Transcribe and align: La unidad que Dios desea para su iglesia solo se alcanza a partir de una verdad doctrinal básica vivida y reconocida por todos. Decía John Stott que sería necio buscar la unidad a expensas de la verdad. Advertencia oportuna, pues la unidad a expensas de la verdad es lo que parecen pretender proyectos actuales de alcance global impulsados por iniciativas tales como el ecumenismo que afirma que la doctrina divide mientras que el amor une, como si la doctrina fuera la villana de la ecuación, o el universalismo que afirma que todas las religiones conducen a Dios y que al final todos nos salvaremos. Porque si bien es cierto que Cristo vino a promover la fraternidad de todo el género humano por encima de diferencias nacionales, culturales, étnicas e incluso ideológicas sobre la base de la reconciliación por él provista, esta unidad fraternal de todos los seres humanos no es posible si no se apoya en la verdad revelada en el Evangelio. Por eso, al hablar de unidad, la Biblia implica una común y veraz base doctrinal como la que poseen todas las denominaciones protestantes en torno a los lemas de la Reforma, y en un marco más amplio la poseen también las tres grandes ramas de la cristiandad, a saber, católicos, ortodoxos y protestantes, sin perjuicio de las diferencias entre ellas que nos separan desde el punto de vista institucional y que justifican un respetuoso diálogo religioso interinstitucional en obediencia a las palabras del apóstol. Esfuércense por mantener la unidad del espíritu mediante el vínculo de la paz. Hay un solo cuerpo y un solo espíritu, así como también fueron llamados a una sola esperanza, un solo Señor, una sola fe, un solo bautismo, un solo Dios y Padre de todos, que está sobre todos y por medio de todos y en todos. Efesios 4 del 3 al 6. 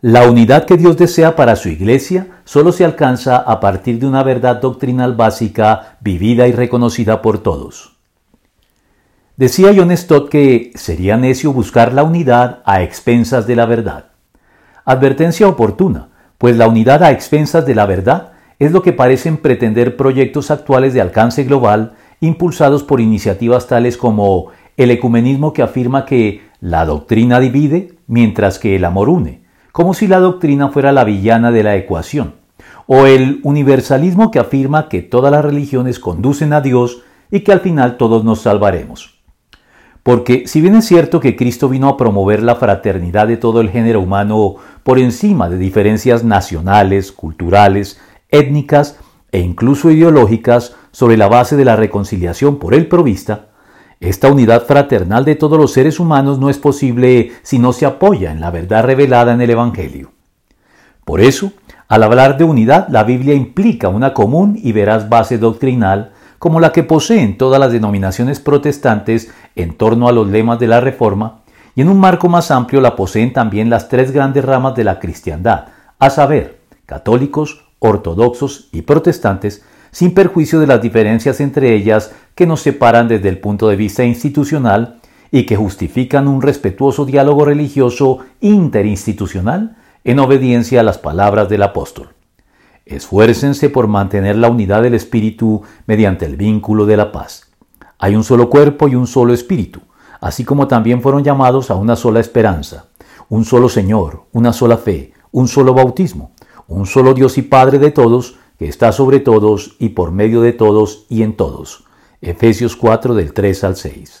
La 0.00 0.30
unidad 0.30 0.64
que 0.64 0.76
Dios 0.76 0.96
desea 0.96 1.34
para 1.34 1.56
su 1.56 1.68
iglesia 1.68 2.28
solo 2.44 2.70
se 2.70 2.84
alcanza 2.84 3.36
a 3.36 3.58
partir 3.58 3.98
de 3.98 4.06
una 4.06 4.22
verdad 4.22 4.60
doctrinal 4.60 5.16
básica 5.16 5.96
vivida 6.00 6.46
y 6.46 6.52
reconocida 6.52 7.20
por 7.20 7.42
todos. 7.42 7.96
Decía 9.36 9.72
John 9.74 9.96
Stott 9.96 10.28
que 10.28 10.70
sería 10.76 11.16
necio 11.16 11.52
buscar 11.52 11.92
la 11.92 12.04
unidad 12.04 12.60
a 12.64 12.82
expensas 12.82 13.48
de 13.48 13.56
la 13.56 13.66
verdad. 13.66 14.04
Advertencia 14.84 15.48
oportuna, 15.48 16.10
pues 16.38 16.56
la 16.56 16.68
unidad 16.68 17.02
a 17.02 17.10
expensas 17.10 17.66
de 17.66 17.74
la 17.74 17.86
verdad 17.86 18.34
es 18.60 18.70
lo 18.70 18.82
que 18.82 18.92
parecen 18.92 19.36
pretender 19.36 19.96
proyectos 19.96 20.52
actuales 20.52 20.94
de 20.94 21.00
alcance 21.00 21.42
global 21.42 21.94
impulsados 22.20 22.84
por 22.84 23.00
iniciativas 23.00 23.66
tales 23.66 23.96
como 23.96 24.52
el 24.76 24.92
ecumenismo 24.92 25.52
que 25.52 25.62
afirma 25.62 26.04
que 26.04 26.42
la 26.60 26.84
doctrina 26.84 27.40
divide 27.40 27.96
mientras 28.06 28.60
que 28.60 28.76
el 28.76 28.84
amor 28.84 29.08
une, 29.08 29.47
como 29.78 29.94
si 29.94 30.08
la 30.08 30.18
doctrina 30.18 30.70
fuera 30.70 30.90
la 30.90 31.04
villana 31.04 31.52
de 31.52 31.62
la 31.62 31.76
ecuación, 31.76 32.34
o 32.88 33.06
el 33.06 33.38
universalismo 33.44 34.32
que 34.32 34.40
afirma 34.40 34.88
que 34.88 35.02
todas 35.02 35.30
las 35.30 35.44
religiones 35.44 36.00
conducen 36.00 36.52
a 36.52 36.60
Dios 36.60 37.02
y 37.30 37.42
que 37.42 37.52
al 37.52 37.60
final 37.60 37.96
todos 37.96 38.24
nos 38.24 38.40
salvaremos. 38.40 39.20
Porque 40.02 40.48
si 40.48 40.60
bien 40.60 40.74
es 40.74 40.84
cierto 40.84 41.20
que 41.20 41.36
Cristo 41.36 41.68
vino 41.68 41.88
a 41.88 41.96
promover 41.96 42.42
la 42.42 42.56
fraternidad 42.56 43.28
de 43.28 43.36
todo 43.36 43.60
el 43.60 43.70
género 43.70 44.00
humano 44.00 44.56
por 44.82 44.98
encima 44.98 45.48
de 45.48 45.58
diferencias 45.58 46.24
nacionales, 46.24 47.12
culturales, 47.12 48.00
étnicas 48.30 48.98
e 49.30 49.38
incluso 49.38 49.92
ideológicas 49.92 50.74
sobre 50.90 51.16
la 51.16 51.28
base 51.28 51.54
de 51.54 51.64
la 51.64 51.76
reconciliación 51.76 52.58
por 52.58 52.74
él 52.74 52.88
provista, 52.88 53.47
esta 54.00 54.30
unidad 54.30 54.64
fraternal 54.66 55.24
de 55.24 55.34
todos 55.34 55.58
los 55.58 55.72
seres 55.72 55.98
humanos 55.98 56.38
no 56.38 56.50
es 56.50 56.58
posible 56.58 57.32
si 57.42 57.58
no 57.58 57.72
se 57.72 57.86
apoya 57.86 58.30
en 58.30 58.40
la 58.40 58.50
verdad 58.50 58.84
revelada 58.84 59.32
en 59.32 59.40
el 59.40 59.50
Evangelio. 59.50 60.12
Por 61.04 61.20
eso, 61.20 61.52
al 61.88 62.02
hablar 62.02 62.38
de 62.38 62.44
unidad, 62.44 62.88
la 62.90 63.02
Biblia 63.02 63.34
implica 63.34 63.88
una 63.88 64.14
común 64.14 64.58
y 64.62 64.72
veraz 64.72 65.08
base 65.08 65.38
doctrinal 65.38 66.12
como 66.38 66.60
la 66.60 66.70
que 66.70 66.84
poseen 66.84 67.36
todas 67.36 67.58
las 67.58 67.72
denominaciones 67.72 68.38
protestantes 68.40 69.32
en 69.56 69.76
torno 69.76 70.08
a 70.08 70.12
los 70.12 70.28
lemas 70.28 70.60
de 70.60 70.68
la 70.68 70.80
Reforma, 70.80 71.40
y 71.74 71.80
en 71.80 71.88
un 71.88 71.98
marco 71.98 72.28
más 72.28 72.50
amplio 72.50 72.80
la 72.80 72.94
poseen 72.94 73.32
también 73.32 73.70
las 73.70 73.88
tres 73.88 74.12
grandes 74.12 74.44
ramas 74.44 74.74
de 74.74 74.84
la 74.84 75.00
cristiandad, 75.00 75.66
a 75.98 76.10
saber, 76.10 76.60
católicos, 76.86 77.64
ortodoxos 77.78 78.68
y 78.72 78.82
protestantes, 78.82 79.64
sin 79.90 80.14
perjuicio 80.14 80.60
de 80.60 80.66
las 80.66 80.82
diferencias 80.82 81.40
entre 81.40 81.74
ellas 81.74 82.12
que 82.34 82.46
nos 82.46 82.60
separan 82.60 83.08
desde 83.08 83.28
el 83.28 83.38
punto 83.38 83.68
de 83.68 83.76
vista 83.76 84.04
institucional 84.04 85.00
y 85.30 85.44
que 85.44 85.56
justifican 85.56 86.28
un 86.28 86.42
respetuoso 86.42 87.04
diálogo 87.04 87.44
religioso 87.44 88.18
interinstitucional 88.40 89.76
en 90.04 90.18
obediencia 90.20 90.80
a 90.80 90.84
las 90.84 90.98
palabras 90.98 91.48
del 91.48 91.62
apóstol. 91.62 92.08
Esfuércense 92.86 93.68
por 93.68 93.86
mantener 93.86 94.36
la 94.36 94.48
unidad 94.48 94.82
del 94.82 94.94
espíritu 94.94 95.62
mediante 95.86 96.24
el 96.24 96.36
vínculo 96.36 96.86
de 96.86 96.96
la 96.96 97.12
paz. 97.12 97.50
Hay 97.98 98.16
un 98.16 98.24
solo 98.24 98.48
cuerpo 98.48 98.88
y 98.88 98.94
un 98.94 99.06
solo 99.06 99.34
espíritu, 99.34 99.80
así 100.20 100.44
como 100.44 100.68
también 100.68 101.02
fueron 101.02 101.22
llamados 101.22 101.70
a 101.70 101.74
una 101.74 101.96
sola 101.96 102.20
esperanza, 102.20 102.86
un 103.28 103.44
solo 103.44 103.68
Señor, 103.68 104.24
una 104.32 104.52
sola 104.54 104.78
fe, 104.78 105.12
un 105.32 105.48
solo 105.48 105.74
bautismo, 105.74 106.32
un 106.66 106.86
solo 106.86 107.12
Dios 107.12 107.36
y 107.36 107.42
Padre 107.42 107.78
de 107.78 107.90
todos, 107.90 108.36
que 108.58 108.68
está 108.68 108.92
sobre 108.92 109.20
todos 109.20 109.76
y 109.78 109.90
por 109.90 110.10
medio 110.10 110.40
de 110.40 110.52
todos 110.52 111.06
y 111.08 111.22
en 111.22 111.36
todos. 111.36 111.84
Efesios 112.20 112.74
4 112.74 113.14
del 113.14 113.32
3 113.32 113.64
al 113.64 113.76
6. 113.76 114.14